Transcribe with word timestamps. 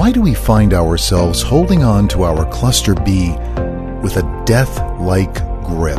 Why 0.00 0.10
do 0.10 0.22
we 0.22 0.32
find 0.32 0.72
ourselves 0.72 1.42
holding 1.42 1.84
on 1.84 2.08
to 2.08 2.22
our 2.22 2.50
cluster 2.50 2.94
B 2.94 3.32
with 4.02 4.16
a 4.16 4.44
death 4.46 4.78
like 4.98 5.34
grip? 5.62 5.98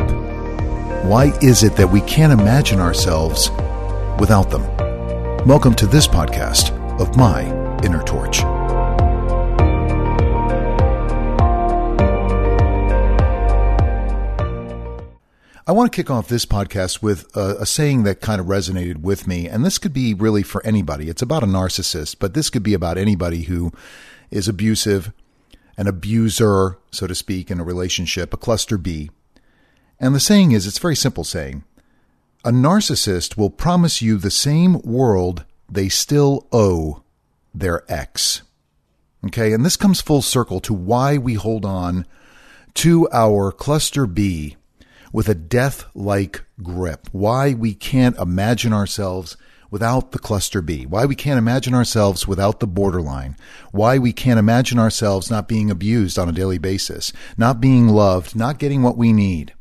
Why 1.04 1.30
is 1.40 1.62
it 1.62 1.76
that 1.76 1.88
we 1.88 2.00
can't 2.00 2.32
imagine 2.32 2.80
ourselves 2.80 3.52
without 4.18 4.50
them? 4.50 4.66
Welcome 5.46 5.74
to 5.74 5.86
this 5.86 6.08
podcast 6.08 6.76
of 6.98 7.16
My 7.16 7.44
Inner 7.84 8.02
Torch. 8.02 8.42
I 15.64 15.70
want 15.70 15.92
to 15.92 15.96
kick 15.96 16.10
off 16.10 16.26
this 16.26 16.44
podcast 16.44 17.02
with 17.02 17.36
a, 17.36 17.58
a, 17.60 17.66
saying 17.66 18.02
that 18.02 18.20
kind 18.20 18.40
of 18.40 18.48
resonated 18.48 18.96
with 18.96 19.28
me. 19.28 19.46
And 19.46 19.64
this 19.64 19.78
could 19.78 19.92
be 19.92 20.12
really 20.12 20.42
for 20.42 20.64
anybody. 20.66 21.08
It's 21.08 21.22
about 21.22 21.44
a 21.44 21.46
narcissist, 21.46 22.16
but 22.18 22.34
this 22.34 22.50
could 22.50 22.64
be 22.64 22.74
about 22.74 22.98
anybody 22.98 23.42
who 23.42 23.70
is 24.28 24.48
abusive, 24.48 25.12
an 25.76 25.86
abuser, 25.86 26.78
so 26.90 27.06
to 27.06 27.14
speak, 27.14 27.48
in 27.48 27.60
a 27.60 27.64
relationship, 27.64 28.34
a 28.34 28.36
cluster 28.36 28.76
B. 28.76 29.10
And 30.00 30.16
the 30.16 30.20
saying 30.20 30.50
is 30.50 30.66
it's 30.66 30.78
a 30.78 30.80
very 30.80 30.96
simple 30.96 31.22
saying. 31.22 31.62
A 32.44 32.50
narcissist 32.50 33.36
will 33.36 33.50
promise 33.50 34.02
you 34.02 34.18
the 34.18 34.32
same 34.32 34.80
world 34.82 35.44
they 35.70 35.88
still 35.88 36.48
owe 36.50 37.04
their 37.54 37.84
ex. 37.88 38.42
Okay. 39.26 39.52
And 39.52 39.64
this 39.64 39.76
comes 39.76 40.00
full 40.00 40.22
circle 40.22 40.58
to 40.58 40.74
why 40.74 41.18
we 41.18 41.34
hold 41.34 41.64
on 41.64 42.04
to 42.74 43.08
our 43.12 43.52
cluster 43.52 44.08
B 44.08 44.56
with 45.12 45.28
a 45.28 45.34
death 45.34 45.84
like 45.94 46.44
grip. 46.62 47.08
Why 47.12 47.52
we 47.54 47.74
can't 47.74 48.16
imagine 48.18 48.72
ourselves 48.72 49.36
without 49.70 50.12
the 50.12 50.18
cluster 50.18 50.60
B. 50.60 50.84
Why 50.84 51.06
we 51.06 51.14
can't 51.14 51.38
imagine 51.38 51.74
ourselves 51.74 52.28
without 52.28 52.60
the 52.60 52.66
borderline. 52.66 53.36
Why 53.70 53.98
we 53.98 54.12
can't 54.12 54.38
imagine 54.38 54.78
ourselves 54.78 55.30
not 55.30 55.48
being 55.48 55.70
abused 55.70 56.18
on 56.18 56.28
a 56.28 56.32
daily 56.32 56.58
basis, 56.58 57.12
not 57.36 57.60
being 57.60 57.88
loved, 57.88 58.36
not 58.36 58.58
getting 58.58 58.82
what 58.82 58.98
we 58.98 59.12
need. 59.12 59.54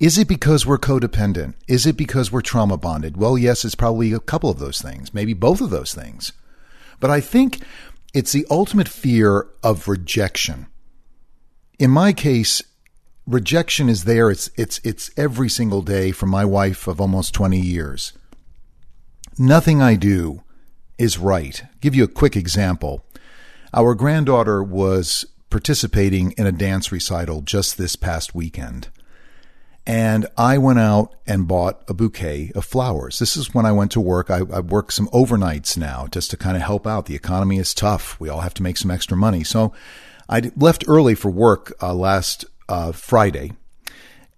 Is 0.00 0.18
it 0.18 0.28
because 0.28 0.66
we're 0.66 0.78
codependent? 0.78 1.54
Is 1.68 1.86
it 1.86 1.96
because 1.96 2.32
we're 2.32 2.40
trauma 2.40 2.76
bonded? 2.76 3.16
Well, 3.16 3.38
yes, 3.38 3.64
it's 3.64 3.74
probably 3.74 4.12
a 4.12 4.20
couple 4.20 4.50
of 4.50 4.58
those 4.58 4.80
things, 4.80 5.14
maybe 5.14 5.34
both 5.34 5.60
of 5.60 5.70
those 5.70 5.94
things. 5.94 6.32
But 7.00 7.10
I 7.10 7.20
think 7.20 7.60
it's 8.14 8.32
the 8.32 8.46
ultimate 8.50 8.88
fear 8.88 9.46
of 9.62 9.88
rejection. 9.88 10.66
In 11.78 11.90
my 11.90 12.12
case, 12.12 12.62
rejection 13.28 13.88
is 13.88 14.04
there. 14.04 14.30
It's 14.30 14.50
it's 14.56 14.80
it's 14.82 15.10
every 15.16 15.48
single 15.48 15.82
day 15.82 16.10
from 16.10 16.30
my 16.30 16.44
wife 16.44 16.88
of 16.88 17.00
almost 17.00 17.34
20 17.34 17.60
years. 17.60 18.12
Nothing 19.38 19.80
I 19.80 19.94
do 19.94 20.42
is 20.96 21.18
right. 21.18 21.62
I'll 21.62 21.70
give 21.80 21.94
you 21.94 22.04
a 22.04 22.08
quick 22.08 22.36
example. 22.36 23.04
Our 23.72 23.94
granddaughter 23.94 24.62
was 24.62 25.26
participating 25.50 26.32
in 26.32 26.46
a 26.46 26.52
dance 26.52 26.90
recital 26.90 27.42
just 27.42 27.78
this 27.78 27.96
past 27.96 28.34
weekend. 28.34 28.88
And 29.86 30.26
I 30.36 30.58
went 30.58 30.80
out 30.80 31.14
and 31.26 31.48
bought 31.48 31.82
a 31.88 31.94
bouquet 31.94 32.52
of 32.54 32.66
flowers. 32.66 33.18
This 33.18 33.38
is 33.38 33.54
when 33.54 33.64
I 33.64 33.72
went 33.72 33.90
to 33.92 34.00
work. 34.00 34.30
I, 34.30 34.38
I 34.38 34.60
work 34.60 34.92
some 34.92 35.08
overnights 35.08 35.78
now 35.78 36.06
just 36.10 36.30
to 36.30 36.36
kind 36.36 36.56
of 36.56 36.62
help 36.62 36.86
out. 36.86 37.06
The 37.06 37.14
economy 37.14 37.58
is 37.58 37.72
tough. 37.72 38.18
We 38.20 38.28
all 38.28 38.40
have 38.40 38.52
to 38.54 38.62
make 38.62 38.76
some 38.76 38.90
extra 38.90 39.16
money. 39.16 39.44
So 39.44 39.72
I 40.28 40.50
left 40.56 40.84
early 40.88 41.14
for 41.14 41.30
work 41.30 41.72
uh, 41.80 41.94
last 41.94 42.44
uh, 42.68 42.92
Friday. 42.92 43.52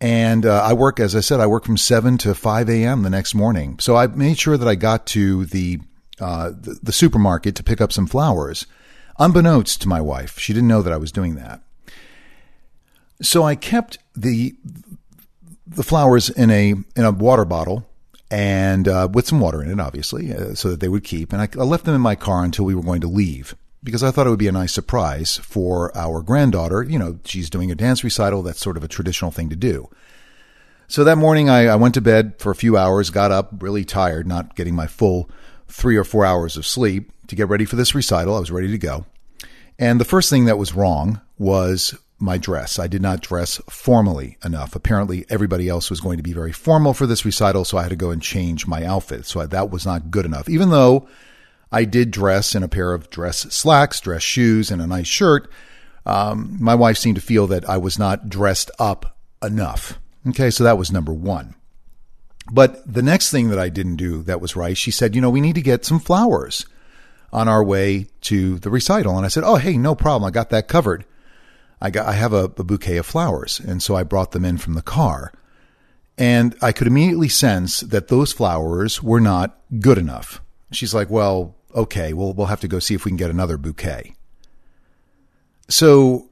And 0.01 0.47
uh, 0.47 0.63
I 0.63 0.73
work, 0.73 0.99
as 0.99 1.15
I 1.15 1.21
said, 1.21 1.41
I 1.41 1.47
work 1.47 1.65
from 1.65 1.77
7 1.77 2.17
to 2.19 2.35
5 2.35 2.71
a.m. 2.71 3.03
the 3.03 3.11
next 3.11 3.35
morning. 3.35 3.79
So 3.79 3.97
I 3.97 4.07
made 4.07 4.39
sure 4.39 4.57
that 4.57 4.67
I 4.67 4.75
got 4.75 5.07
to 5.09 5.45
the, 5.45 5.81
uh, 6.19 6.51
the, 6.51 6.79
the 6.83 6.93
supermarket 6.93 7.55
to 7.57 7.63
pick 7.63 7.81
up 7.83 7.93
some 7.93 8.07
flowers, 8.07 8.67
unbeknownst 9.19 9.83
to 9.83 9.89
my 9.89 10.01
wife. 10.01 10.39
She 10.39 10.55
didn't 10.55 10.69
know 10.69 10.81
that 10.81 10.93
I 10.93 10.97
was 10.97 11.13
doing 11.13 11.35
that. 11.35 11.61
So 13.23 13.43
I 13.43 13.55
kept 13.55 13.99
the 14.15 14.55
the 15.67 15.83
flowers 15.83 16.31
in 16.31 16.51
a 16.51 16.71
in 16.71 17.05
a 17.05 17.13
water 17.13 17.45
bottle 17.45 17.87
and 18.31 18.87
uh, 18.87 19.09
with 19.13 19.27
some 19.27 19.41
water 19.41 19.63
in 19.63 19.71
it, 19.71 19.81
obviously, 19.81 20.33
uh, 20.33 20.55
so 20.55 20.71
that 20.71 20.81
they 20.81 20.89
would 20.89 21.05
keep. 21.05 21.33
And 21.33 21.43
I, 21.43 21.49
I 21.59 21.65
left 21.65 21.85
them 21.85 21.95
in 21.95 22.01
my 22.01 22.15
car 22.15 22.45
until 22.45 22.65
we 22.65 22.75
were 22.75 22.83
going 22.83 23.01
to 23.01 23.09
leave 23.09 23.57
because 23.83 24.03
I 24.03 24.11
thought 24.11 24.27
it 24.27 24.31
would 24.31 24.39
be 24.39 24.49
a 24.49 24.53
nice 24.53 24.73
surprise 24.73 25.39
for 25.39 25.97
our 25.97 26.23
granddaughter. 26.23 26.83
You 26.83 26.99
know, 26.99 27.19
she's 27.25 27.51
doing 27.51 27.71
a 27.71 27.75
dance 27.75 28.05
recital. 28.05 28.43
That's 28.43 28.61
sort 28.61 28.77
of 28.77 28.85
a 28.85 28.89
traditional 28.89 29.31
thing 29.31 29.49
to 29.51 29.57
do. 29.57 29.89
So 30.89 31.05
that 31.05 31.17
morning, 31.17 31.49
I, 31.49 31.67
I, 31.67 31.77
went 31.77 31.95
to 31.95 32.01
bed 32.01 32.35
for 32.39 32.51
a 32.51 32.57
few 32.57 32.77
hours, 32.77 33.11
got 33.11 33.31
up 33.31 33.63
really 33.63 33.85
tired, 33.85 34.27
not 34.27 34.57
getting 34.57 34.75
my 34.75 34.89
full 34.89 35.31
three 35.69 35.97
or 35.97 36.03
four 36.03 36.27
hours 36.27 36.57
of 36.57 36.67
sleep 36.67 37.13
to 37.29 37.37
get 37.37 37.49
ready 37.49 37.65
for 37.65 37.77
this 37.77 37.95
recital. 37.95 38.35
I 38.35 38.41
was 38.41 38.51
ready 38.51 38.73
to 38.73 38.79
go. 38.79 39.07
And 39.79 40.01
the 40.01 40.05
first 40.05 40.29
thing 40.29 40.47
that 40.47 40.59
was 40.59 40.75
wrong 40.75 41.21
was 41.39 41.97
my 42.19 42.37
dress. 42.39 42.79
I 42.79 42.87
did 42.87 43.01
not 43.01 43.23
dress 43.23 43.61
formally 43.71 44.37
enough. 44.45 44.75
Apparently, 44.75 45.25
everybody 45.31 45.69
else 45.69 45.91
was 45.91 46.01
going 46.01 46.19
to 46.19 46.23
be 46.23 46.33
very 46.33 46.53
formal 46.53 46.93
for 46.93 47.07
this 47.07 47.25
recital, 47.25 47.65
so 47.65 47.79
I 47.79 47.83
had 47.83 47.91
to 47.91 47.97
go 47.97 48.11
and 48.11 48.21
change 48.21 48.67
my 48.67 48.85
outfit. 48.85 49.27
So 49.27 49.47
that 49.47 49.71
was 49.71 49.87
not 49.87 50.11
good 50.11 50.27
enough, 50.27 50.49
even 50.49 50.71
though 50.71 51.09
I 51.73 51.85
did 51.85 52.11
dress 52.11 52.55
in 52.55 52.63
a 52.63 52.69
pair 52.69 52.93
of 52.93 53.11
dress 53.11 53.39
slacks, 53.55 54.01
dress 54.01 54.23
shoes, 54.23 54.71
and 54.71 54.83
a 54.83 54.87
nice 54.87 55.07
shirt. 55.07 55.51
Um, 56.05 56.57
my 56.59 56.75
wife 56.75 56.99
seemed 56.99 57.17
to 57.17 57.23
feel 57.23 57.47
that 57.49 57.69
I 57.69 57.77
was 57.77 57.99
not 57.99 58.29
dressed 58.29 58.71
up 58.79 59.17
enough. 59.43 59.99
Okay, 60.29 60.51
so 60.51 60.65
that 60.65 60.79
was 60.79 60.91
number 60.91 61.13
one. 61.13 61.55
But 62.51 62.93
the 62.93 63.03
next 63.03 63.31
thing 63.31 63.49
that 63.49 63.59
I 63.59 63.69
didn't 63.69 63.97
do 63.97 64.23
that 64.25 64.41
was 64.41 64.57
right, 64.57 64.77
she 64.77 64.91
said, 64.91 65.15
you 65.15 65.21
know, 65.21 65.31
we 65.31 65.41
need 65.41 65.55
to 65.55 65.63
get 65.63 65.85
some 65.85 66.01
flowers 66.01 66.67
on 67.33 67.47
our 67.47 67.63
way 67.63 68.07
to 68.23 68.59
the 68.59 68.71
recital. 68.71 69.17
And 69.17 69.25
I 69.25 69.29
said, 69.29 69.45
oh, 69.45 69.57
hey, 69.57 69.77
no 69.77 69.95
problem. 69.95 70.27
I 70.27 70.33
got 70.33 70.51
that 70.51 70.67
covered. 70.67 71.05
I 71.81 71.91
got, 71.91 72.07
I 72.07 72.13
have 72.13 72.33
a, 72.33 72.45
a 72.45 72.65
bouquet 72.65 72.97
of 72.97 73.07
flowers. 73.07 73.61
And 73.61 73.83
so 73.83 73.95
I 73.95 74.03
brought 74.03 74.33
them 74.33 74.45
in 74.45 74.59
from 74.59 74.75
the 74.75 74.83
car. 74.83 75.33
And 76.19 76.57
I 76.61 76.73
could 76.73 76.87
immediately 76.87 77.29
sense 77.29 77.81
that 77.81 78.09
those 78.09 78.33
flowers 78.33 79.03
were 79.03 79.21
not 79.21 79.59
good 79.79 79.97
enough. 79.97 80.43
She's 80.73 80.93
like, 80.93 81.09
well, 81.09 81.55
okay, 81.75 82.13
well, 82.13 82.33
we'll 82.33 82.47
have 82.47 82.61
to 82.61 82.69
go 82.69 82.79
see 82.79 82.95
if 82.95 83.05
we 83.05 83.11
can 83.11 83.17
get 83.17 83.31
another 83.31 83.57
bouquet. 83.57 84.15
So 85.69 86.29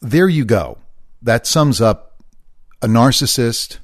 there 0.00 0.28
you 0.28 0.44
go. 0.44 0.78
That 1.22 1.46
sums 1.46 1.80
up 1.80 2.22
a 2.80 2.86
narcissist 2.86 3.78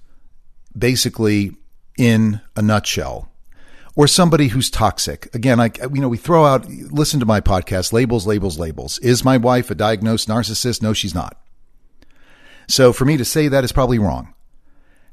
basically 0.77 1.57
in 1.99 2.41
a 2.57 2.63
nutshell 2.63 3.29
or 3.97 4.09
somebody 4.09 4.49
who's 4.49 4.71
toxic. 4.71 5.33
Again, 5.35 5.61
I, 5.61 5.71
you 5.93 6.01
know, 6.01 6.09
we 6.09 6.17
throw 6.17 6.45
out, 6.45 6.69
listen 6.69 7.21
to 7.21 7.27
my 7.27 7.41
podcast, 7.41 7.93
labels, 7.93 8.27
labels, 8.27 8.59
labels. 8.59 8.99
Is 8.99 9.25
my 9.25 9.37
wife 9.37 9.71
a 9.71 9.75
diagnosed 9.75 10.29
narcissist? 10.29 10.83
No, 10.83 10.93
she's 10.93 11.15
not. 11.15 11.41
So 12.69 12.93
for 12.93 13.05
me 13.05 13.17
to 13.17 13.25
say 13.25 13.49
that 13.49 13.65
is 13.65 13.73
probably 13.73 13.99
wrong. 13.99 14.34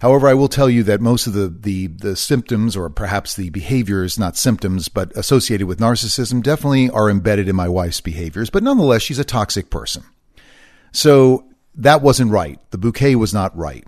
However, 0.02 0.28
I 0.28 0.34
will 0.34 0.48
tell 0.48 0.68
you 0.68 0.82
that 0.84 1.00
most 1.00 1.28
of 1.28 1.34
the, 1.34 1.48
the, 1.48 1.86
the 1.86 2.16
symptoms 2.16 2.76
or 2.76 2.90
perhaps 2.90 3.36
the 3.36 3.52
behaviors, 3.52 4.18
not 4.18 4.36
symptoms, 4.36 4.88
but 4.88 5.16
associated 5.16 5.68
with 5.68 5.80
narcissism 5.80 6.42
definitely 6.42 6.90
are 6.90 7.08
embedded 7.08 7.48
in 7.48 7.56
my 7.56 7.70
wife's 7.70 8.02
behaviors. 8.02 8.50
But 8.50 8.64
nonetheless, 8.64 9.04
she's 9.04 9.20
a 9.20 9.24
toxic 9.24 9.70
person. 9.70 10.04
So 10.92 11.46
that 11.76 12.02
wasn't 12.02 12.32
right. 12.32 12.60
The 12.72 12.80
bouquet 12.80 13.14
was 13.16 13.32
not 13.32 13.56
right. 13.56 13.86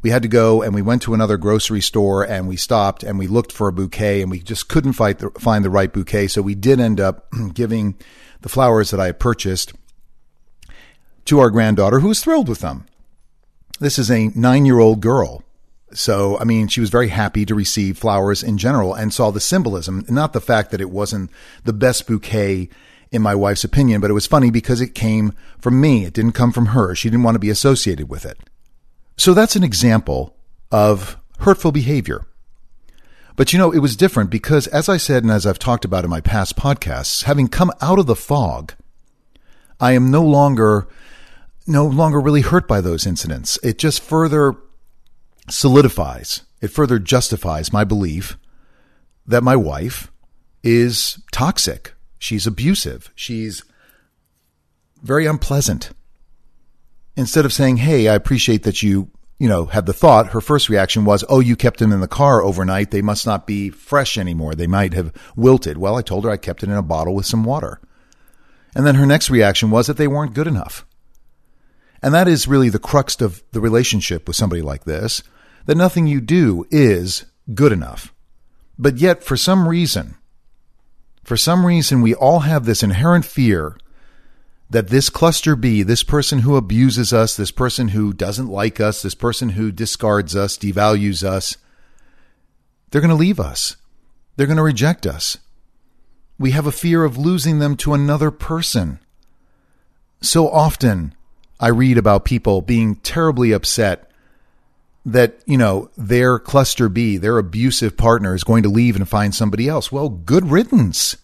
We 0.00 0.08
had 0.08 0.22
to 0.22 0.28
go 0.28 0.62
and 0.62 0.74
we 0.74 0.80
went 0.80 1.02
to 1.02 1.12
another 1.12 1.36
grocery 1.36 1.82
store 1.82 2.26
and 2.26 2.48
we 2.48 2.56
stopped 2.56 3.02
and 3.02 3.18
we 3.18 3.26
looked 3.26 3.52
for 3.52 3.68
a 3.68 3.72
bouquet 3.72 4.22
and 4.22 4.30
we 4.30 4.40
just 4.40 4.70
couldn't 4.70 4.96
the, 4.96 5.30
find 5.38 5.62
the 5.62 5.68
right 5.68 5.92
bouquet. 5.92 6.28
So 6.28 6.40
we 6.40 6.54
did 6.54 6.80
end 6.80 7.00
up 7.00 7.26
giving 7.52 7.96
the 8.40 8.48
flowers 8.48 8.92
that 8.92 9.00
I 9.00 9.06
had 9.06 9.20
purchased 9.20 9.74
to 11.26 11.38
our 11.38 11.50
granddaughter 11.50 12.00
who 12.00 12.08
was 12.08 12.24
thrilled 12.24 12.48
with 12.48 12.60
them. 12.60 12.86
This 13.80 13.98
is 13.98 14.10
a 14.10 14.28
nine 14.34 14.66
year 14.66 14.78
old 14.78 15.00
girl. 15.00 15.42
So, 15.92 16.38
I 16.38 16.44
mean, 16.44 16.66
she 16.68 16.80
was 16.80 16.90
very 16.90 17.08
happy 17.08 17.46
to 17.46 17.54
receive 17.54 17.98
flowers 17.98 18.42
in 18.42 18.58
general 18.58 18.94
and 18.94 19.14
saw 19.14 19.30
the 19.30 19.40
symbolism, 19.40 20.04
not 20.08 20.32
the 20.32 20.40
fact 20.40 20.72
that 20.72 20.80
it 20.80 20.90
wasn't 20.90 21.30
the 21.62 21.72
best 21.72 22.06
bouquet 22.06 22.68
in 23.12 23.22
my 23.22 23.34
wife's 23.34 23.62
opinion, 23.62 24.00
but 24.00 24.10
it 24.10 24.14
was 24.14 24.26
funny 24.26 24.50
because 24.50 24.80
it 24.80 24.94
came 24.94 25.32
from 25.60 25.80
me. 25.80 26.04
It 26.04 26.12
didn't 26.12 26.32
come 26.32 26.50
from 26.50 26.66
her. 26.66 26.96
She 26.96 27.08
didn't 27.08 27.22
want 27.22 27.36
to 27.36 27.40
be 27.40 27.50
associated 27.50 28.08
with 28.08 28.24
it. 28.24 28.38
So 29.16 29.34
that's 29.34 29.54
an 29.54 29.62
example 29.62 30.34
of 30.72 31.16
hurtful 31.38 31.70
behavior. 31.70 32.26
But 33.36 33.52
you 33.52 33.58
know, 33.58 33.72
it 33.72 33.78
was 33.78 33.96
different 33.96 34.30
because 34.30 34.66
as 34.68 34.88
I 34.88 34.96
said, 34.96 35.22
and 35.22 35.30
as 35.30 35.46
I've 35.46 35.58
talked 35.60 35.84
about 35.84 36.04
in 36.04 36.10
my 36.10 36.20
past 36.20 36.56
podcasts, 36.56 37.24
having 37.24 37.46
come 37.46 37.70
out 37.80 38.00
of 38.00 38.06
the 38.06 38.16
fog, 38.16 38.74
I 39.80 39.92
am 39.92 40.10
no 40.10 40.22
longer 40.22 40.88
no 41.66 41.86
longer 41.86 42.20
really 42.20 42.42
hurt 42.42 42.68
by 42.68 42.80
those 42.80 43.06
incidents. 43.06 43.58
It 43.62 43.78
just 43.78 44.02
further 44.02 44.54
solidifies, 45.48 46.42
it 46.60 46.68
further 46.68 46.98
justifies 46.98 47.72
my 47.72 47.84
belief 47.84 48.38
that 49.26 49.42
my 49.42 49.56
wife 49.56 50.10
is 50.62 51.18
toxic. 51.30 51.94
She's 52.18 52.46
abusive. 52.46 53.10
She's 53.14 53.62
very 55.02 55.26
unpleasant. 55.26 55.90
Instead 57.16 57.44
of 57.44 57.52
saying, 57.52 57.78
Hey, 57.78 58.08
I 58.08 58.14
appreciate 58.14 58.62
that 58.62 58.82
you, 58.82 59.10
you 59.38 59.48
know, 59.48 59.66
had 59.66 59.86
the 59.86 59.92
thought, 59.92 60.28
her 60.28 60.40
first 60.40 60.68
reaction 60.68 61.04
was, 61.04 61.24
Oh, 61.28 61.40
you 61.40 61.54
kept 61.54 61.78
them 61.78 61.92
in 61.92 62.00
the 62.00 62.08
car 62.08 62.42
overnight. 62.42 62.90
They 62.90 63.02
must 63.02 63.26
not 63.26 63.46
be 63.46 63.68
fresh 63.70 64.16
anymore. 64.16 64.54
They 64.54 64.66
might 64.66 64.94
have 64.94 65.12
wilted. 65.36 65.76
Well, 65.76 65.96
I 65.96 66.02
told 66.02 66.24
her 66.24 66.30
I 66.30 66.38
kept 66.38 66.62
it 66.62 66.70
in 66.70 66.76
a 66.76 66.82
bottle 66.82 67.14
with 67.14 67.26
some 67.26 67.44
water. 67.44 67.80
And 68.74 68.86
then 68.86 68.96
her 68.96 69.06
next 69.06 69.30
reaction 69.30 69.70
was 69.70 69.86
that 69.86 69.98
they 69.98 70.08
weren't 70.08 70.34
good 70.34 70.46
enough. 70.46 70.86
And 72.04 72.12
that 72.12 72.28
is 72.28 72.46
really 72.46 72.68
the 72.68 72.78
crux 72.78 73.18
of 73.22 73.42
the 73.52 73.62
relationship 73.62 74.28
with 74.28 74.36
somebody 74.36 74.60
like 74.60 74.84
this 74.84 75.22
that 75.64 75.78
nothing 75.78 76.06
you 76.06 76.20
do 76.20 76.66
is 76.70 77.24
good 77.54 77.72
enough. 77.72 78.12
But 78.78 78.98
yet, 78.98 79.24
for 79.24 79.38
some 79.38 79.66
reason, 79.66 80.16
for 81.24 81.38
some 81.38 81.64
reason, 81.64 82.02
we 82.02 82.14
all 82.14 82.40
have 82.40 82.66
this 82.66 82.82
inherent 82.82 83.24
fear 83.24 83.78
that 84.68 84.88
this 84.88 85.08
cluster 85.08 85.56
B, 85.56 85.82
this 85.82 86.02
person 86.02 86.40
who 86.40 86.56
abuses 86.56 87.14
us, 87.14 87.38
this 87.38 87.50
person 87.50 87.88
who 87.88 88.12
doesn't 88.12 88.48
like 88.48 88.80
us, 88.80 89.00
this 89.00 89.14
person 89.14 89.50
who 89.50 89.72
discards 89.72 90.36
us, 90.36 90.58
devalues 90.58 91.24
us, 91.24 91.56
they're 92.90 93.00
going 93.00 93.08
to 93.08 93.14
leave 93.14 93.40
us. 93.40 93.76
They're 94.36 94.46
going 94.46 94.58
to 94.58 94.62
reject 94.62 95.06
us. 95.06 95.38
We 96.38 96.50
have 96.50 96.66
a 96.66 96.72
fear 96.72 97.02
of 97.02 97.16
losing 97.16 97.60
them 97.60 97.78
to 97.78 97.94
another 97.94 98.30
person. 98.30 98.98
So 100.20 100.50
often 100.50 101.14
I 101.60 101.68
read 101.68 101.98
about 101.98 102.24
people 102.24 102.60
being 102.60 102.96
terribly 102.96 103.52
upset 103.52 104.10
that, 105.06 105.38
you 105.46 105.58
know, 105.58 105.90
their 105.96 106.38
cluster 106.38 106.88
B, 106.88 107.16
their 107.16 107.38
abusive 107.38 107.96
partner 107.96 108.34
is 108.34 108.44
going 108.44 108.62
to 108.62 108.68
leave 108.68 108.96
and 108.96 109.08
find 109.08 109.34
somebody 109.34 109.68
else. 109.68 109.92
Well, 109.92 110.08
good 110.08 110.50
riddance. 110.50 111.16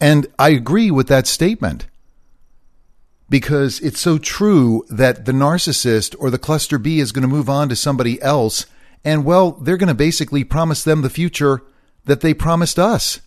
And 0.00 0.26
I 0.38 0.50
agree 0.50 0.90
with 0.90 1.08
that 1.08 1.26
statement 1.26 1.86
because 3.28 3.80
it's 3.80 4.00
so 4.00 4.18
true 4.18 4.84
that 4.90 5.24
the 5.24 5.32
narcissist 5.32 6.14
or 6.18 6.30
the 6.30 6.38
cluster 6.38 6.78
B 6.78 7.00
is 7.00 7.12
going 7.12 7.22
to 7.22 7.28
move 7.28 7.48
on 7.48 7.68
to 7.70 7.76
somebody 7.76 8.20
else. 8.20 8.66
And 9.04 9.24
well, 9.24 9.52
they're 9.52 9.76
going 9.76 9.88
to 9.88 9.94
basically 9.94 10.44
promise 10.44 10.84
them 10.84 11.02
the 11.02 11.10
future 11.10 11.62
that 12.04 12.20
they 12.20 12.34
promised 12.34 12.78
us. 12.78 13.20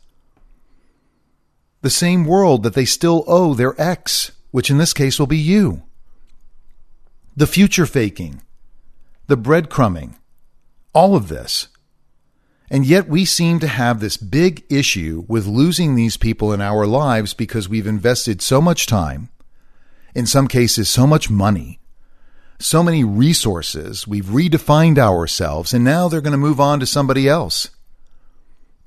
The 1.82 1.90
same 1.90 2.26
world 2.26 2.64
that 2.64 2.74
they 2.74 2.86
still 2.86 3.24
owe 3.28 3.54
their 3.54 3.80
ex, 3.82 4.32
which 4.56 4.69
in 4.72 4.78
this 4.78 4.94
case 4.94 5.19
will 5.19 5.28
be 5.28 5.38
you. 5.38 5.84
The 7.36 7.48
future 7.48 7.86
faking, 7.86 8.42
the 9.28 9.38
breadcrumbing, 9.38 10.16
all 10.94 11.16
of 11.16 11.28
this 11.28 11.68
and 12.69 12.86
yet 12.86 13.07
we 13.07 13.25
seem 13.25 13.60
to 13.60 13.68
have 13.68 14.00
this 14.00 14.18
big 14.18 14.63
issue 14.69 15.24
with 15.28 15.46
losing 15.46 15.96
these 15.96 16.18
people 16.18 16.52
in 16.52 16.62
our 16.62 16.88
lives 16.88 17.34
because 17.34 17.69
we've 17.69 17.88
invested 17.88 18.42
so 18.42 18.60
much 18.60 18.88
time, 18.88 19.30
in 20.16 20.25
some 20.25 20.48
cases, 20.48 20.90
so 20.90 21.06
much 21.06 21.30
money, 21.30 21.80
so 22.60 22.81
many 22.81 23.04
resources. 23.04 24.08
We've 24.08 24.25
redefined 24.25 24.98
ourselves, 24.98 25.74
and 25.74 25.84
now 25.84 26.08
they're 26.08 26.22
going 26.22 26.31
to 26.31 26.38
move 26.38 26.60
on 26.60 26.80
to 26.80 26.86
somebody 26.86 27.28
else. 27.30 27.69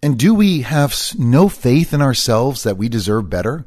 And 0.03 0.19
do 0.19 0.35
we 0.35 0.63
have 0.63 0.97
no 1.17 1.49
faith 1.49 1.93
in 1.93 2.03
ourselves 2.03 2.65
that 2.65 2.77
we 2.77 2.89
deserve 2.89 3.31
better? 3.31 3.65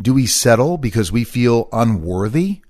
Do 0.00 0.14
we 0.14 0.26
settle 0.26 0.76
because 0.76 1.12
we 1.12 1.24
feel 1.24 1.68
unworthy? 1.72 2.62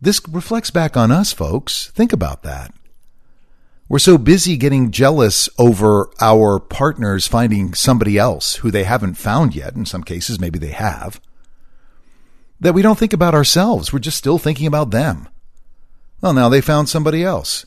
This 0.00 0.20
reflects 0.28 0.70
back 0.70 0.96
on 0.96 1.10
us, 1.10 1.32
folks. 1.32 1.90
Think 1.90 2.12
about 2.12 2.42
that. 2.42 2.74
We're 3.88 3.98
so 3.98 4.18
busy 4.18 4.56
getting 4.56 4.90
jealous 4.90 5.48
over 5.58 6.10
our 6.20 6.58
partners 6.58 7.26
finding 7.26 7.72
somebody 7.72 8.18
else 8.18 8.56
who 8.56 8.70
they 8.70 8.84
haven't 8.84 9.14
found 9.14 9.54
yet. 9.54 9.74
In 9.74 9.86
some 9.86 10.02
cases, 10.02 10.40
maybe 10.40 10.58
they 10.58 10.72
have. 10.72 11.20
That 12.60 12.74
we 12.74 12.82
don't 12.82 12.98
think 12.98 13.12
about 13.12 13.34
ourselves. 13.34 13.92
We're 13.92 14.00
just 14.00 14.18
still 14.18 14.38
thinking 14.38 14.66
about 14.66 14.90
them. 14.90 15.28
Well, 16.20 16.32
now 16.32 16.48
they 16.48 16.60
found 16.60 16.88
somebody 16.88 17.22
else. 17.22 17.64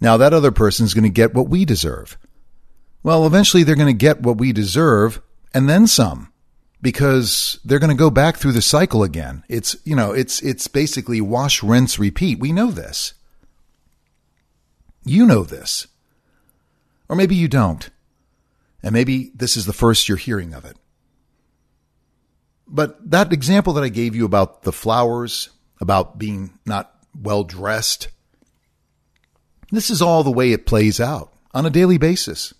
Now 0.00 0.16
that 0.16 0.32
other 0.32 0.50
person's 0.50 0.94
going 0.94 1.04
to 1.04 1.10
get 1.10 1.34
what 1.34 1.48
we 1.48 1.64
deserve. 1.64 2.16
Well, 3.02 3.26
eventually 3.26 3.62
they're 3.62 3.74
going 3.76 3.86
to 3.86 3.92
get 3.92 4.22
what 4.22 4.38
we 4.38 4.52
deserve 4.52 5.20
and 5.52 5.68
then 5.68 5.86
some 5.86 6.32
because 6.84 7.58
they're 7.64 7.78
going 7.78 7.88
to 7.88 7.96
go 7.96 8.10
back 8.10 8.36
through 8.36 8.52
the 8.52 8.60
cycle 8.60 9.02
again. 9.02 9.42
It's, 9.48 9.74
you 9.84 9.96
know, 9.96 10.12
it's, 10.12 10.42
it's 10.42 10.68
basically 10.68 11.18
wash, 11.22 11.62
rinse, 11.62 11.98
repeat. 11.98 12.38
We 12.38 12.52
know 12.52 12.70
this. 12.70 13.14
You 15.02 15.24
know 15.24 15.44
this. 15.44 15.86
Or 17.08 17.16
maybe 17.16 17.34
you 17.34 17.48
don't. 17.48 17.88
And 18.82 18.92
maybe 18.92 19.32
this 19.34 19.56
is 19.56 19.64
the 19.64 19.72
first 19.72 20.10
you're 20.10 20.18
hearing 20.18 20.52
of 20.52 20.66
it. 20.66 20.76
But 22.68 23.10
that 23.10 23.32
example 23.32 23.72
that 23.72 23.84
I 23.84 23.88
gave 23.88 24.14
you 24.14 24.26
about 24.26 24.64
the 24.64 24.72
flowers, 24.72 25.48
about 25.80 26.18
being 26.18 26.58
not 26.66 26.94
well 27.18 27.44
dressed, 27.44 28.08
this 29.70 29.88
is 29.88 30.02
all 30.02 30.22
the 30.22 30.30
way 30.30 30.52
it 30.52 30.66
plays 30.66 31.00
out 31.00 31.32
on 31.54 31.64
a 31.64 31.70
daily 31.70 31.96
basis. 31.96 32.52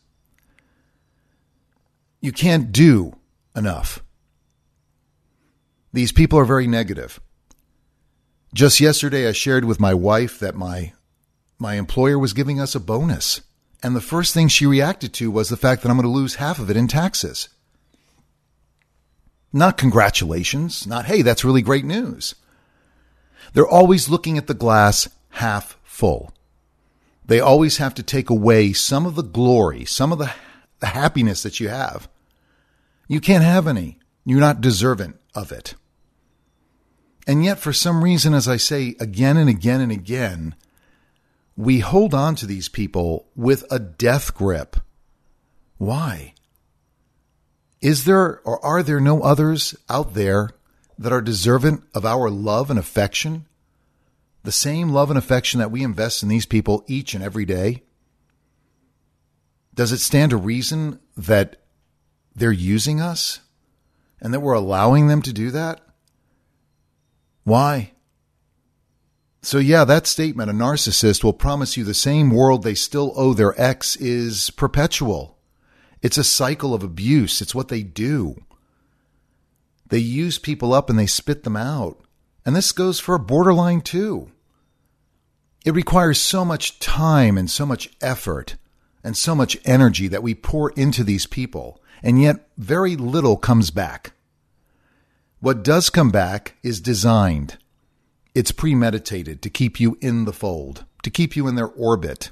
You 2.23 2.33
can't 2.33 2.73
do 2.73 3.17
enough. 3.55 4.01
These 5.95 6.11
people 6.11 6.41
are 6.41 6.45
very 6.45 6.67
negative. 6.67 7.21
Just 8.53 8.81
yesterday, 8.81 9.29
I 9.29 9.33
shared 9.33 9.65
with 9.65 9.79
my 9.79 9.95
wife 9.95 10.41
that 10.41 10.57
my 10.57 10.93
my 11.57 11.75
employer 11.75 12.19
was 12.19 12.33
giving 12.33 12.59
us 12.59 12.75
a 12.75 12.81
bonus. 12.81 13.43
And 13.81 13.95
the 13.95 14.01
first 14.01 14.35
thing 14.35 14.49
she 14.49 14.67
reacted 14.67 15.15
to 15.15 15.31
was 15.31 15.49
the 15.49 15.57
fact 15.57 15.83
that 15.83 15.91
I'm 15.91 15.97
going 15.97 16.03
to 16.03 16.09
lose 16.11 16.35
half 16.35 16.59
of 16.59 16.69
it 16.69 16.77
in 16.77 16.89
taxes. 16.89 17.49
Not 19.53 19.77
congratulations, 19.77 20.85
not, 20.85 21.05
hey, 21.05 21.23
that's 21.23 21.45
really 21.45 21.63
great 21.63 21.85
news. 21.85 22.35
They're 23.53 23.65
always 23.65 24.09
looking 24.09 24.37
at 24.37 24.49
the 24.49 24.53
glass 24.53 25.09
half 25.31 25.79
full. 25.85 26.35
They 27.25 27.39
always 27.39 27.77
have 27.77 27.95
to 27.95 28.03
take 28.03 28.31
away 28.31 28.73
some 28.73 29.07
of 29.07 29.15
the 29.15 29.23
glory, 29.23 29.85
some 29.85 30.11
of 30.11 30.19
the, 30.19 30.33
the 30.81 30.87
happiness 30.87 31.45
that 31.45 31.61
you 31.61 31.69
have. 31.69 32.09
You 33.07 33.21
can't 33.21 33.45
have 33.45 33.69
any. 33.69 34.01
You're 34.25 34.41
not 34.41 34.61
deserving 34.61 35.15
of 35.37 35.53
it. 35.53 35.77
And 37.27 37.45
yet, 37.45 37.59
for 37.59 37.73
some 37.73 38.05
reason, 38.05 38.35
as 38.35 38.47
I 38.47 38.57
say 38.57 38.97
again 39.01 39.37
and 39.37 39.49
again 39.49 39.81
and 39.81 39.91
again, 39.91 40.55
we 41.57 41.79
hold 41.79 42.13
on 42.13 42.35
to 42.37 42.47
these 42.47 42.69
people 42.69 43.29
with 43.35 43.65
a 43.71 43.79
death 43.79 44.35
grip. 44.35 44.77
Why? 45.79 46.35
Is 47.81 48.05
there 48.05 48.41
or 48.41 48.65
are 48.65 48.83
there 48.83 49.01
no 49.01 49.23
others 49.23 49.75
out 49.89 50.15
there 50.15 50.51
that 50.99 51.13
are 51.13 51.21
deserving 51.21 51.83
of 51.95 52.05
our 52.05 52.31
love 52.31 52.71
and 52.71 52.79
affection? 52.79 53.47
The 54.43 54.53
same 54.53 54.91
love 54.91 55.11
and 55.11 55.19
affection 55.19 55.61
that 55.61 55.71
we 55.71 55.83
invest 55.83 56.23
in 56.23 56.29
these 56.29 56.47
people 56.47 56.85
each 56.87 57.15
and 57.15 57.23
every 57.23 57.45
day? 57.45 57.83
Does 59.75 59.93
it 59.93 59.99
stand 59.99 60.31
to 60.31 60.37
reason 60.37 61.01
that 61.17 61.57
they're 62.35 62.53
using 62.53 63.01
us 63.01 63.41
and 64.21 64.33
that 64.33 64.41
we're 64.41 64.53
allowing 64.53 65.09
them 65.09 65.23
to 65.23 65.33
do 65.33 65.51
that? 65.51 65.84
Why? 67.45 67.93
So, 69.43 69.59
yeah, 69.59 69.85
that 69.85 70.07
statement, 70.07 70.51
a 70.51 70.55
narcissist 70.55 71.23
will 71.23 71.35
promise 71.35 71.77
you 71.77 71.85
the 71.85 71.95
same 71.95 72.31
world 72.31 72.63
they 72.63 72.75
still 72.75 73.13
owe 73.15 73.35
their 73.35 73.59
ex, 73.61 73.95
is 73.97 74.51
perpetual. 74.51 75.37
It's 76.01 76.19
a 76.19 76.25
cycle 76.25 76.73
of 76.75 76.83
abuse. 76.83 77.43
It's 77.43 77.55
what 77.55 77.69
they 77.69 77.83
do. 77.83 78.43
They 79.89 79.99
use 79.99 80.39
people 80.39 80.73
up 80.73 80.89
and 80.89 80.99
they 80.99 81.07
spit 81.07 81.45
them 81.45 81.57
out. 81.57 82.01
And 82.47 82.57
this 82.57 82.73
goes 82.73 83.01
for 83.01 83.15
a 83.15 83.21
borderline 83.21 83.83
too. 83.83 84.31
It 85.65 85.75
requires 85.75 86.21
so 86.21 86.45
much 86.45 86.79
time 86.79 87.39
and 87.39 87.51
so 87.51 87.65
much 87.65 87.91
effort 88.01 88.57
and 89.03 89.17
so 89.17 89.35
much 89.35 89.59
energy 89.67 90.09
that 90.09 90.23
we 90.23 90.35
pour 90.35 90.71
into 90.71 91.05
these 91.05 91.27
people, 91.27 91.83
and 92.03 92.21
yet 92.21 92.49
very 92.57 92.97
little 92.97 93.37
comes 93.37 93.71
back. 93.71 94.14
What 95.45 95.63
does 95.63 95.91
come 95.91 96.09
back 96.09 96.55
is 96.63 96.81
designed 96.81 97.59
it's 98.35 98.51
premeditated 98.51 99.43
to 99.43 99.51
keep 99.51 99.79
you 99.79 99.99
in 100.01 100.25
the 100.25 100.33
fold, 100.33 100.87
to 101.03 101.11
keep 101.11 101.37
you 101.37 101.47
in 101.47 101.55
their 101.55 101.69
orbit. 101.69 102.31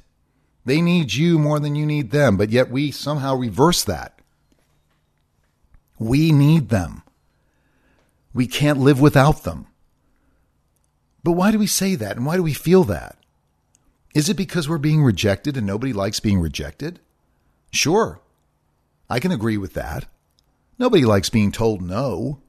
They 0.64 0.80
need 0.80 1.12
you 1.12 1.38
more 1.38 1.60
than 1.60 1.74
you 1.74 1.84
need 1.84 2.10
them, 2.10 2.38
but 2.38 2.48
yet 2.48 2.70
we 2.70 2.90
somehow 2.90 3.34
reverse 3.34 3.84
that. 3.84 4.18
We 5.98 6.32
need 6.32 6.70
them. 6.70 7.02
We 8.32 8.46
can't 8.46 8.80
live 8.80 8.98
without 8.98 9.44
them. 9.44 9.66
But 11.22 11.32
why 11.32 11.50
do 11.50 11.58
we 11.58 11.66
say 11.66 11.94
that 11.96 12.16
and 12.16 12.24
why 12.24 12.36
do 12.36 12.42
we 12.42 12.54
feel 12.54 12.84
that? 12.84 13.18
Is 14.14 14.30
it 14.30 14.38
because 14.38 14.70
we're 14.70 14.78
being 14.78 15.04
rejected 15.04 15.58
and 15.58 15.66
nobody 15.66 15.92
likes 15.92 16.18
being 16.18 16.40
rejected? 16.40 16.98
Sure. 17.72 18.22
I 19.10 19.20
can 19.20 19.32
agree 19.32 19.58
with 19.58 19.74
that. 19.74 20.06
Nobody 20.78 21.04
likes 21.04 21.28
being 21.28 21.52
told 21.52 21.82
no. 21.82 22.41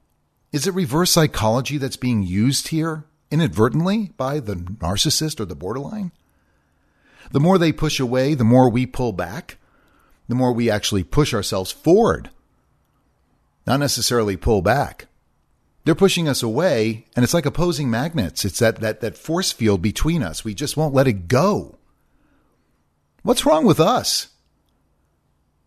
Is 0.54 0.66
it 0.66 0.74
reverse 0.74 1.10
psychology 1.10 1.78
that's 1.78 1.96
being 1.96 2.22
used 2.22 2.68
here? 2.68 3.04
inadvertently 3.34 4.12
by 4.16 4.38
the 4.38 4.54
narcissist 4.54 5.40
or 5.40 5.44
the 5.44 5.56
borderline. 5.56 6.12
The 7.32 7.40
more 7.40 7.58
they 7.58 7.72
push 7.72 7.98
away, 7.98 8.34
the 8.34 8.44
more 8.44 8.70
we 8.70 8.86
pull 8.86 9.12
back, 9.12 9.58
the 10.28 10.36
more 10.36 10.52
we 10.52 10.70
actually 10.70 11.02
push 11.02 11.34
ourselves 11.34 11.72
forward, 11.72 12.30
not 13.66 13.80
necessarily 13.80 14.36
pull 14.36 14.62
back. 14.62 15.06
They're 15.84 15.96
pushing 15.96 16.28
us 16.28 16.44
away, 16.44 17.06
and 17.16 17.24
it's 17.24 17.34
like 17.34 17.44
opposing 17.44 17.90
magnets. 17.90 18.44
It's 18.44 18.60
that, 18.60 18.80
that, 18.80 19.00
that 19.00 19.18
force 19.18 19.50
field 19.50 19.82
between 19.82 20.22
us. 20.22 20.44
We 20.44 20.54
just 20.54 20.76
won't 20.76 20.94
let 20.94 21.08
it 21.08 21.26
go. 21.26 21.76
What's 23.22 23.44
wrong 23.44 23.66
with 23.66 23.80
us? 23.80 24.28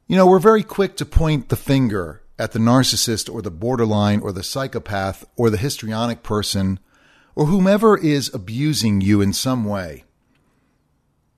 You 0.08 0.16
know, 0.16 0.26
we're 0.26 0.40
very 0.40 0.64
quick 0.64 0.96
to 0.98 1.06
point 1.06 1.50
the 1.50 1.58
finger 1.58 2.22
at 2.40 2.52
the 2.52 2.60
narcissist 2.60 3.34
or 3.34 3.42
the 3.42 3.52
borderline 3.52 4.20
or 4.20 4.32
the 4.32 4.44
psychopath 4.44 5.26
or 5.36 5.50
the 5.50 5.58
histrionic 5.58 6.24
person 6.24 6.80
or 7.36 7.46
whomever 7.46 7.98
is 7.98 8.34
abusing 8.34 9.02
you 9.02 9.22
in 9.22 9.34
some 9.34 9.66
way. 9.66 10.04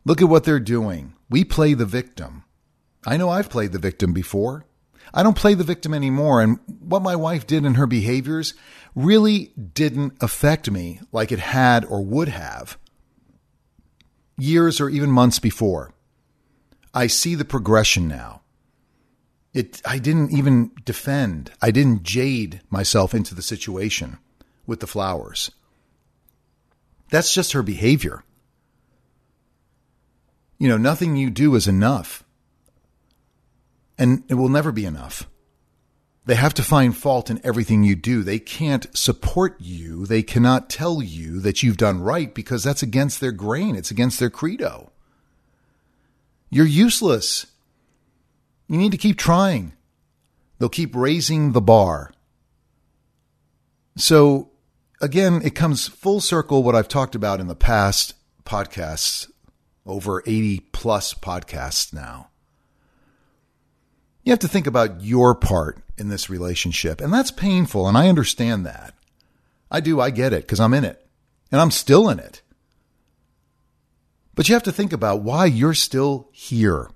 Look 0.05 0.21
at 0.21 0.29
what 0.29 0.43
they're 0.43 0.59
doing. 0.59 1.13
We 1.29 1.43
play 1.43 1.73
the 1.73 1.85
victim. 1.85 2.43
I 3.05 3.17
know 3.17 3.29
I've 3.29 3.49
played 3.49 3.71
the 3.71 3.79
victim 3.79 4.13
before. 4.13 4.65
I 5.13 5.23
don't 5.23 5.37
play 5.37 5.53
the 5.53 5.63
victim 5.63 5.93
anymore. 5.93 6.41
And 6.41 6.59
what 6.79 7.01
my 7.01 7.15
wife 7.15 7.47
did 7.47 7.65
in 7.65 7.75
her 7.75 7.87
behaviors 7.87 8.53
really 8.95 9.53
didn't 9.73 10.13
affect 10.21 10.69
me 10.69 10.99
like 11.11 11.31
it 11.31 11.39
had 11.39 11.85
or 11.85 12.03
would 12.03 12.29
have 12.29 12.77
years 14.37 14.79
or 14.79 14.89
even 14.89 15.11
months 15.11 15.39
before. 15.39 15.93
I 16.93 17.07
see 17.07 17.35
the 17.35 17.45
progression 17.45 18.07
now. 18.07 18.38
It, 19.53 19.81
I 19.83 19.97
didn't 19.97 20.31
even 20.31 20.71
defend. 20.85 21.51
I 21.61 21.71
didn't 21.71 22.03
jade 22.03 22.61
myself 22.69 23.13
into 23.13 23.33
the 23.33 23.41
situation 23.41 24.17
with 24.67 24.79
the 24.79 24.87
flowers. 24.87 25.51
That's 27.09 27.33
just 27.33 27.53
her 27.53 27.63
behavior. 27.63 28.23
You 30.59 30.67
know, 30.67 30.77
nothing 30.77 31.15
you 31.15 31.29
do 31.29 31.55
is 31.55 31.67
enough. 31.67 32.23
And 33.97 34.23
it 34.27 34.35
will 34.35 34.49
never 34.49 34.71
be 34.71 34.85
enough. 34.85 35.27
They 36.25 36.35
have 36.35 36.53
to 36.55 36.63
find 36.63 36.95
fault 36.95 37.31
in 37.31 37.41
everything 37.43 37.83
you 37.83 37.95
do. 37.95 38.21
They 38.21 38.37
can't 38.37 38.85
support 38.95 39.55
you. 39.59 40.05
They 40.05 40.21
cannot 40.21 40.69
tell 40.69 41.01
you 41.01 41.39
that 41.39 41.63
you've 41.63 41.77
done 41.77 42.01
right 42.01 42.35
because 42.35 42.63
that's 42.63 42.83
against 42.83 43.19
their 43.19 43.31
grain. 43.31 43.75
It's 43.75 43.89
against 43.89 44.19
their 44.19 44.29
credo. 44.29 44.91
You're 46.51 46.67
useless. 46.67 47.47
You 48.69 48.77
need 48.77 48.91
to 48.91 48.97
keep 48.97 49.17
trying. 49.17 49.73
They'll 50.59 50.69
keep 50.69 50.95
raising 50.95 51.53
the 51.53 51.61
bar. 51.61 52.13
So, 53.97 54.51
again, 55.01 55.41
it 55.43 55.55
comes 55.55 55.87
full 55.87 56.21
circle 56.21 56.61
what 56.61 56.75
I've 56.75 56.87
talked 56.87 57.15
about 57.15 57.39
in 57.39 57.47
the 57.47 57.55
past 57.55 58.13
podcasts, 58.45 59.29
over 59.85 60.21
80 60.25 60.59
plus 60.71 61.15
podcasts 61.15 61.91
now. 61.91 62.29
You 64.23 64.31
have 64.31 64.39
to 64.39 64.47
think 64.47 64.67
about 64.67 65.01
your 65.01 65.33
part 65.33 65.79
in 65.97 66.09
this 66.09 66.29
relationship, 66.29 67.01
and 67.01 67.11
that's 67.11 67.31
painful, 67.31 67.87
and 67.87 67.97
I 67.97 68.07
understand 68.07 68.65
that. 68.67 68.93
I 69.71 69.79
do, 69.79 69.99
I 69.99 70.11
get 70.11 70.33
it, 70.33 70.41
because 70.41 70.59
I'm 70.59 70.75
in 70.75 70.85
it, 70.85 71.03
and 71.51 71.59
I'm 71.59 71.71
still 71.71 72.07
in 72.07 72.19
it. 72.19 72.43
But 74.35 74.47
you 74.47 74.53
have 74.53 74.63
to 74.63 74.71
think 74.71 74.93
about 74.93 75.21
why 75.21 75.45
you're 75.45 75.73
still 75.73 76.29
here. 76.31 76.89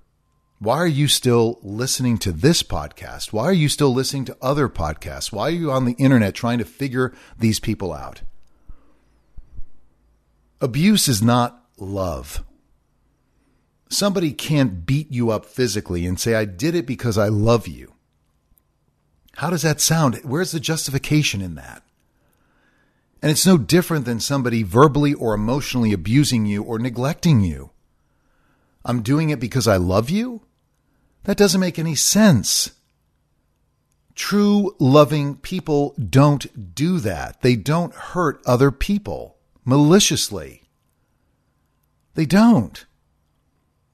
Why 0.64 0.78
are 0.78 0.86
you 0.86 1.08
still 1.08 1.58
listening 1.62 2.16
to 2.20 2.32
this 2.32 2.62
podcast? 2.62 3.34
Why 3.34 3.44
are 3.44 3.52
you 3.52 3.68
still 3.68 3.92
listening 3.92 4.24
to 4.24 4.36
other 4.40 4.70
podcasts? 4.70 5.30
Why 5.30 5.48
are 5.48 5.50
you 5.50 5.70
on 5.70 5.84
the 5.84 5.92
internet 5.98 6.34
trying 6.34 6.56
to 6.56 6.64
figure 6.64 7.12
these 7.38 7.60
people 7.60 7.92
out? 7.92 8.22
Abuse 10.62 11.06
is 11.06 11.22
not 11.22 11.62
love. 11.76 12.42
Somebody 13.90 14.32
can't 14.32 14.86
beat 14.86 15.12
you 15.12 15.30
up 15.30 15.44
physically 15.44 16.06
and 16.06 16.18
say, 16.18 16.34
I 16.34 16.46
did 16.46 16.74
it 16.74 16.86
because 16.86 17.18
I 17.18 17.28
love 17.28 17.68
you. 17.68 17.92
How 19.36 19.50
does 19.50 19.60
that 19.60 19.82
sound? 19.82 20.18
Where's 20.24 20.52
the 20.52 20.60
justification 20.60 21.42
in 21.42 21.56
that? 21.56 21.82
And 23.20 23.30
it's 23.30 23.44
no 23.44 23.58
different 23.58 24.06
than 24.06 24.18
somebody 24.18 24.62
verbally 24.62 25.12
or 25.12 25.34
emotionally 25.34 25.92
abusing 25.92 26.46
you 26.46 26.62
or 26.62 26.78
neglecting 26.78 27.42
you. 27.42 27.72
I'm 28.82 29.02
doing 29.02 29.28
it 29.28 29.40
because 29.40 29.68
I 29.68 29.76
love 29.76 30.08
you? 30.08 30.40
That 31.24 31.36
doesn't 31.36 31.60
make 31.60 31.78
any 31.78 31.94
sense. 31.94 32.72
True 34.14 34.76
loving 34.78 35.36
people 35.36 35.94
don't 35.98 36.74
do 36.74 37.00
that. 37.00 37.42
They 37.42 37.56
don't 37.56 37.94
hurt 37.94 38.40
other 38.46 38.70
people 38.70 39.36
maliciously. 39.64 40.62
They 42.14 42.26
don't. 42.26 42.84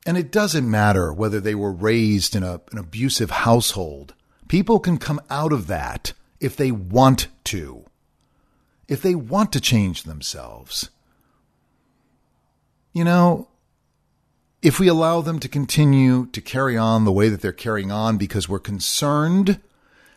And 0.07 0.17
it 0.17 0.33
doesn't 0.33 0.71
matter 0.71 1.13
whether 1.13 1.41
they 1.41 1.55
were 1.55 1.73
raised 1.73 2.35
in 2.35 2.43
a, 2.43 2.61
an 2.73 2.79
abusive 2.79 3.31
household. 3.31 4.15
People 4.49 4.81
can 4.81 4.99
come 4.99 5.21
out 5.31 5.53
of 5.53 5.69
that 5.69 6.13
if 6.41 6.57
they 6.57 6.71
want 6.71 7.29
to, 7.45 7.85
if 8.89 9.01
they 9.03 9.15
want 9.15 9.53
to 9.53 9.61
change 9.61 10.03
themselves. 10.03 10.91
You 12.93 13.05
know, 13.05 13.49
if 14.63 14.79
we 14.79 14.89
allow 14.89 15.21
them 15.21 15.39
to 15.39 15.49
continue 15.49 16.27
to 16.27 16.41
carry 16.41 16.77
on 16.77 17.05
the 17.05 17.13
way 17.13 17.29
that 17.29 17.41
they're 17.41 17.53
carrying 17.53 17.91
on 17.91 18.19
because 18.19 18.49
we're 18.49 18.59
concerned 18.59 19.61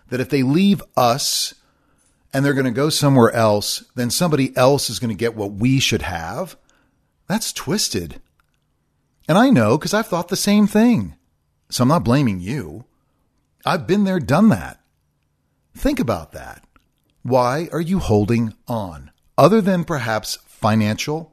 that 0.10 0.20
if 0.20 0.30
they 0.30 0.44
leave 0.44 0.82
us 0.98 1.54
and 2.34 2.44
they're 2.44 2.54
going 2.54 2.66
to 2.66 2.72
go 2.72 2.90
somewhere 2.90 3.32
else, 3.32 3.86
then 3.96 4.10
somebody 4.10 4.56
else 4.58 4.90
is 4.90 5.00
going 5.00 5.10
to 5.10 5.16
get 5.16 5.36
what 5.36 5.54
we 5.54 5.80
should 5.80 6.02
have, 6.02 6.58
that's 7.28 7.54
twisted. 7.54 8.20
And 9.28 9.38
I 9.38 9.50
know 9.50 9.78
because 9.78 9.94
I've 9.94 10.08
thought 10.08 10.28
the 10.28 10.36
same 10.36 10.68
thing. 10.68 11.16
So 11.70 11.84
I'm 11.84 11.88
not 11.90 12.04
blaming 12.04 12.40
you. 12.40 12.86
I've 13.66 13.88
been 13.88 14.04
there, 14.04 14.20
done 14.20 14.50
that. 14.50 14.80
Think 15.74 16.00
about 16.00 16.34
that. 16.34 16.64
Why 17.24 17.70
are 17.72 17.82
you 17.82 18.00
holding 18.00 18.54
on? 18.68 19.12
Other 19.38 19.62
than 19.62 19.86
perhaps 19.86 20.38
financial 20.46 21.33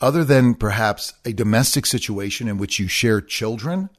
other 0.00 0.24
than 0.24 0.54
perhaps 0.54 1.14
a 1.24 1.32
domestic 1.32 1.86
situation 1.86 2.48
in 2.48 2.58
which 2.58 2.78
you 2.78 2.88
share 2.88 3.20
children, 3.20 3.90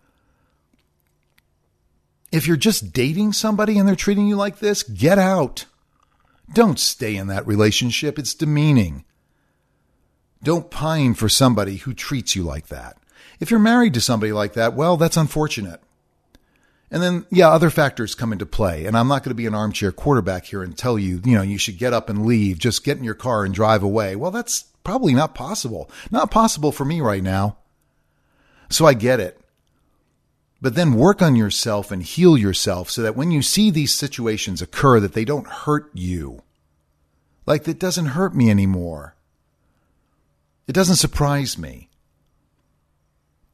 if 2.32 2.48
you're 2.48 2.58
just 2.58 2.94
dating 2.94 3.34
somebody 3.34 3.78
and 3.78 3.88
they're 3.88 3.96
treating 3.96 4.28
you 4.28 4.36
like 4.36 4.60
this, 4.60 4.84
get 4.84 5.20
out. 5.20 5.66
Don't 6.54 6.80
stay 6.80 7.16
in 7.16 7.28
that 7.28 7.46
relationship. 7.46 8.18
It's 8.18 8.34
demeaning. 8.34 9.06
Don't 10.44 10.72
pine 10.72 11.14
for 11.14 11.30
somebody 11.30 11.78
who 11.78 11.94
treats 11.94 12.36
you 12.36 12.44
like 12.44 12.68
that. 12.68 12.98
If 13.40 13.52
you're 13.52 13.60
married 13.60 13.94
to 13.94 14.02
somebody 14.02 14.32
like 14.32 14.54
that, 14.54 14.74
well, 14.74 14.98
that's 14.98 15.18
unfortunate. 15.18 15.82
And 16.90 17.02
then, 17.02 17.26
yeah, 17.32 17.50
other 17.50 17.70
factors 17.70 18.16
come 18.16 18.34
into 18.34 18.46
play. 18.46 18.86
And 18.86 18.98
I'm 18.98 19.08
not 19.08 19.24
going 19.24 19.32
to 19.32 19.36
be 19.36 19.46
an 19.46 19.56
armchair 19.56 19.92
quarterback 19.92 20.46
here 20.46 20.62
and 20.62 20.78
tell 20.78 21.00
you, 21.00 21.22
you 21.24 21.36
know, 21.36 21.42
you 21.42 21.58
should 21.58 21.78
get 21.78 21.94
up 21.94 22.10
and 22.10 22.26
leave, 22.26 22.60
just 22.60 22.84
get 22.84 22.98
in 22.98 23.04
your 23.04 23.14
car 23.14 23.46
and 23.46 23.54
drive 23.54 23.82
away. 23.82 24.16
Well, 24.16 24.32
that's 24.32 24.66
probably 24.84 25.14
not 25.14 25.36
possible. 25.36 25.90
Not 26.10 26.32
possible 26.32 26.72
for 26.72 26.86
me 26.86 27.02
right 27.02 27.24
now. 27.24 27.58
So 28.70 28.86
I 28.86 28.94
get 28.94 29.20
it. 29.20 29.40
But 30.62 30.76
then 30.76 30.94
work 30.94 31.22
on 31.22 31.36
yourself 31.36 31.92
and 31.92 32.04
heal 32.04 32.38
yourself 32.38 32.90
so 32.90 33.02
that 33.02 33.16
when 33.16 33.32
you 33.32 33.42
see 33.42 33.72
these 33.72 33.94
situations 33.94 34.62
occur 34.62 35.00
that 35.00 35.14
they 35.14 35.26
don't 35.26 35.48
hurt 35.48 35.90
you. 35.94 36.44
Like 37.46 37.64
that 37.64 37.80
doesn't 37.80 38.08
hurt 38.08 38.36
me 38.36 38.50
anymore. 38.50 39.16
It 40.68 40.74
doesn't 40.74 40.98
surprise 40.98 41.58
me. 41.58 41.90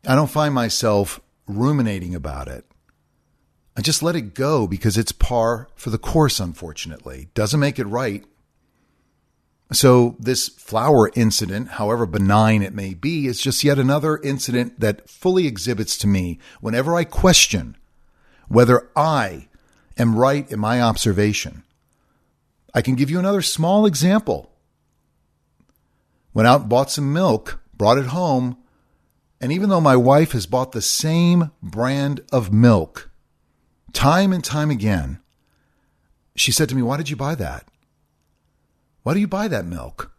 I 0.05 0.15
don't 0.15 0.29
find 0.29 0.53
myself 0.53 1.19
ruminating 1.47 2.13
about 2.13 2.47
it. 2.47 2.65
I 3.75 3.81
just 3.81 4.03
let 4.03 4.15
it 4.15 4.33
go 4.33 4.67
because 4.67 4.97
it's 4.97 5.11
par 5.11 5.69
for 5.75 5.89
the 5.89 5.97
course, 5.97 6.39
unfortunately. 6.39 7.29
Doesn't 7.33 7.59
make 7.59 7.79
it 7.79 7.85
right, 7.85 8.25
so, 9.71 10.15
this 10.17 10.47
flower 10.47 11.11
incident, 11.13 11.71
however 11.71 12.05
benign 12.05 12.61
it 12.61 12.73
may 12.73 12.93
be, 12.93 13.27
is 13.27 13.41
just 13.41 13.65
yet 13.65 13.77
another 13.77 14.17
incident 14.17 14.79
that 14.79 15.09
fully 15.09 15.45
exhibits 15.45 15.97
to 15.97 16.07
me 16.07 16.39
whenever 16.61 16.95
I 16.95 17.03
question 17.03 17.75
whether 18.47 18.89
I 18.95 19.49
am 19.97 20.15
right 20.15 20.49
in 20.49 20.59
my 20.59 20.81
observation. 20.81 21.63
I 22.73 22.81
can 22.81 22.95
give 22.95 23.09
you 23.09 23.19
another 23.19 23.41
small 23.41 23.85
example. 23.85 24.51
Went 26.33 26.47
out 26.47 26.61
and 26.61 26.69
bought 26.69 26.91
some 26.91 27.11
milk, 27.11 27.59
brought 27.75 27.97
it 27.97 28.07
home, 28.07 28.57
and 29.41 29.51
even 29.51 29.69
though 29.69 29.81
my 29.81 29.95
wife 29.95 30.31
has 30.31 30.45
bought 30.45 30.71
the 30.71 30.81
same 30.81 31.51
brand 31.61 32.21
of 32.31 32.53
milk 32.53 33.09
time 33.93 34.31
and 34.31 34.43
time 34.43 34.69
again, 34.69 35.19
she 36.35 36.51
said 36.51 36.69
to 36.69 36.75
me, 36.75 36.81
Why 36.81 36.97
did 36.97 37.09
you 37.09 37.15
buy 37.15 37.35
that? 37.35 37.67
Why 39.07 39.13
do 39.13 39.21
you 39.21 39.27
buy 39.29 39.47
that 39.47 39.65
milk? 39.65 40.11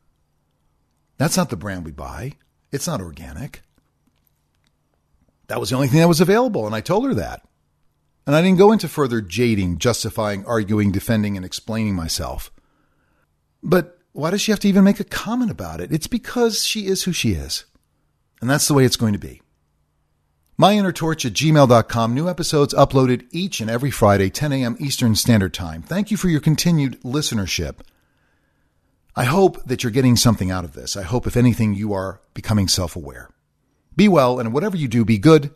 That's 1.18 1.36
not 1.36 1.50
the 1.50 1.58
brand 1.58 1.84
we 1.84 1.90
buy. 1.90 2.36
It's 2.72 2.86
not 2.86 3.02
organic. 3.02 3.60
That 5.48 5.60
was 5.60 5.68
the 5.68 5.76
only 5.76 5.88
thing 5.88 6.00
that 6.00 6.08
was 6.08 6.22
available, 6.22 6.64
and 6.64 6.74
I 6.74 6.80
told 6.80 7.04
her 7.04 7.12
that. 7.12 7.46
And 8.26 8.34
I 8.34 8.40
didn't 8.40 8.56
go 8.56 8.72
into 8.72 8.88
further 8.88 9.20
jading, 9.20 9.76
justifying, 9.76 10.42
arguing, 10.46 10.90
defending, 10.90 11.36
and 11.36 11.44
explaining 11.44 11.96
myself. 11.96 12.50
But 13.62 13.98
why 14.12 14.30
does 14.30 14.40
she 14.40 14.52
have 14.52 14.60
to 14.60 14.68
even 14.68 14.84
make 14.84 15.00
a 15.00 15.04
comment 15.04 15.50
about 15.50 15.82
it? 15.82 15.92
It's 15.92 16.06
because 16.06 16.64
she 16.64 16.86
is 16.86 17.02
who 17.02 17.12
she 17.12 17.32
is. 17.32 17.66
And 18.40 18.48
that's 18.48 18.68
the 18.68 18.72
way 18.72 18.86
it's 18.86 18.96
going 18.96 19.12
to 19.12 19.18
be. 19.18 19.42
MyInnerTorch 20.58 21.26
at 21.26 21.34
gmail.com. 21.34 22.14
New 22.14 22.26
episodes 22.26 22.72
uploaded 22.72 23.26
each 23.32 23.60
and 23.60 23.68
every 23.68 23.90
Friday, 23.90 24.30
10 24.30 24.50
a.m. 24.54 24.76
Eastern 24.80 25.14
Standard 25.14 25.52
Time. 25.52 25.82
Thank 25.82 26.10
you 26.10 26.16
for 26.16 26.30
your 26.30 26.40
continued 26.40 26.98
listenership. 27.02 27.80
I 29.18 29.24
hope 29.24 29.64
that 29.64 29.82
you're 29.82 29.90
getting 29.90 30.14
something 30.14 30.52
out 30.52 30.64
of 30.64 30.74
this. 30.74 30.96
I 30.96 31.02
hope, 31.02 31.26
if 31.26 31.36
anything, 31.36 31.74
you 31.74 31.92
are 31.92 32.20
becoming 32.34 32.68
self 32.68 32.94
aware. 32.94 33.28
Be 33.96 34.06
well, 34.06 34.38
and 34.38 34.52
whatever 34.52 34.76
you 34.76 34.86
do, 34.86 35.04
be 35.04 35.18
good. 35.18 35.50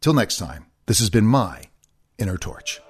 Till 0.00 0.14
next 0.14 0.36
time, 0.36 0.66
this 0.86 1.00
has 1.00 1.10
been 1.10 1.26
my 1.26 1.64
Inner 2.16 2.38
Torch. 2.38 2.80